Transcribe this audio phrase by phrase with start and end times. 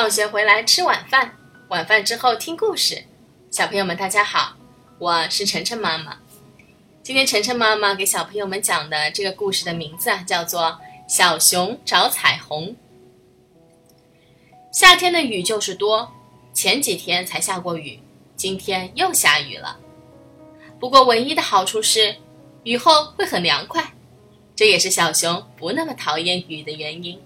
[0.00, 1.36] 放学回来吃晚饭，
[1.70, 3.02] 晚饭之后听故事。
[3.50, 4.54] 小朋友们，大家好，
[4.96, 6.16] 我是晨晨妈妈。
[7.02, 10.60] 今天晨晨妈妈给小朋友们讲的这个故事的名字，叫做
[11.08, 12.68] 《小熊找彩虹》。
[14.70, 16.12] 夏天的雨就是多，
[16.52, 17.98] 前几天才下过雨，
[18.36, 19.80] 今天又下雨了。
[20.78, 22.14] 不过唯一的好处是，
[22.62, 23.94] 雨后会很凉快，
[24.54, 27.20] 这也是小熊不那么讨厌雨的原因。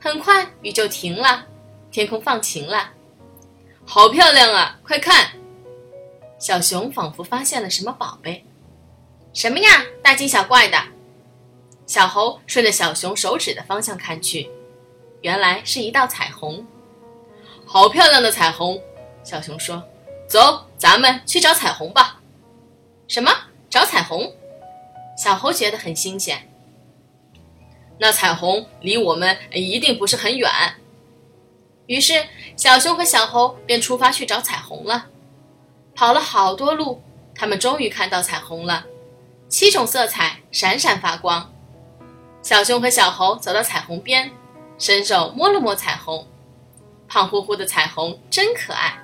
[0.00, 1.46] 很快雨就停了，
[1.90, 2.92] 天空放晴了，
[3.84, 4.78] 好漂亮啊！
[4.84, 5.32] 快看，
[6.38, 8.44] 小熊仿佛发现了什么宝贝。
[9.34, 9.84] 什么呀？
[10.02, 10.78] 大惊小怪的。
[11.86, 14.50] 小猴顺着小熊手指的方向看去，
[15.22, 16.66] 原来是一道彩虹。
[17.66, 18.80] 好漂亮的彩虹！
[19.24, 19.82] 小熊说
[20.28, 22.20] ：“走，咱们去找彩虹吧。”
[23.08, 23.30] 什么？
[23.68, 24.32] 找彩虹？
[25.16, 26.50] 小猴觉得很新鲜。
[27.98, 30.50] 那彩虹离我们一定不是很远，
[31.86, 32.24] 于是
[32.56, 35.06] 小熊和小猴便出发去找彩虹了。
[35.94, 37.02] 跑了好多路，
[37.34, 38.84] 他们终于看到彩虹了，
[39.48, 41.52] 七种色彩闪闪发光。
[42.40, 44.30] 小熊和小猴走到彩虹边，
[44.78, 46.24] 伸手摸了摸彩虹，
[47.08, 48.96] 胖乎乎的彩虹真可爱。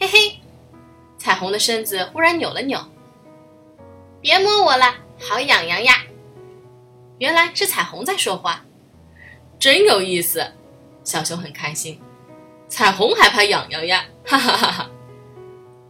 [0.00, 0.40] 嘿嘿，
[1.16, 2.80] 彩虹的身子忽然扭了扭，
[4.20, 6.02] 别摸我了，好痒痒呀。
[7.22, 8.64] 原来是彩虹在说话，
[9.56, 10.44] 真有意思。
[11.04, 12.00] 小熊很开心，
[12.68, 14.90] 彩虹还怕痒痒呀，哈 哈哈哈！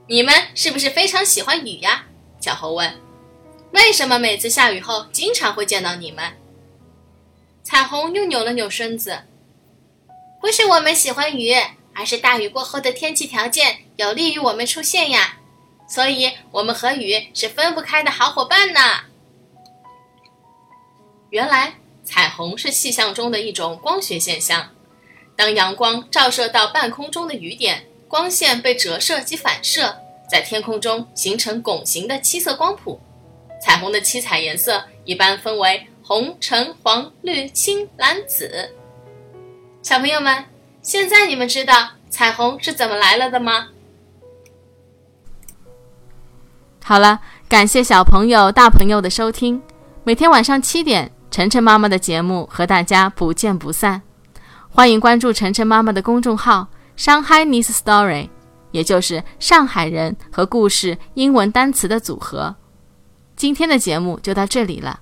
[0.06, 2.04] 你们是不是非常喜欢雨呀？
[2.38, 3.00] 小猴问。
[3.70, 6.34] 为什么每次下雨后经常会见到你们？
[7.62, 9.20] 彩虹又扭了扭身子。
[10.38, 11.54] 不是我们喜欢雨，
[11.94, 15.38] 而是大雨过后的天气条件有利于我们出现呀，
[15.88, 18.80] 所以我们和雨是分不开的好伙伴呢。
[21.32, 21.72] 原来
[22.04, 24.68] 彩虹是气象中的一种光学现象，
[25.34, 29.96] 当阳光照射到半空中的雨点，光线被折射及反射，
[30.30, 33.00] 在天空中形成拱形的七色光谱。
[33.62, 38.70] 彩虹的七彩颜色一般分为红、橙、黄、绿、青、蓝、紫。
[39.82, 40.44] 小朋友们，
[40.82, 43.68] 现在你们知道彩虹是怎么来了的吗？
[46.84, 49.62] 好了，感谢小朋友、大朋友的收听，
[50.04, 51.10] 每天晚上七点。
[51.32, 54.02] 晨晨妈妈的节目和大家不见不散，
[54.68, 58.28] 欢迎关注晨晨妈妈的公众号“shanghai Story”，
[58.70, 62.54] 也就是上海人和故事英文单词的组合。
[63.34, 65.00] 今天的节目就到这里了，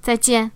[0.00, 0.52] 再见。